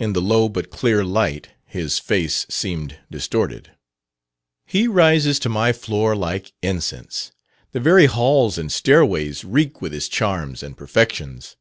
[0.00, 3.70] In the low but clear light his face seemed distorted.
[4.66, 7.30] "He rises to my floor like incense.
[7.70, 11.54] The very halls and stairways reek with his charms and perfections."